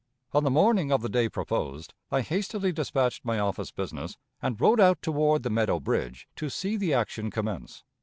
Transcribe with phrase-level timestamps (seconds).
[0.33, 4.79] On the morning of the day proposed, I hastily dispatched my office business, and rode
[4.79, 7.83] out toward the Meadow Bridge to see the action commence.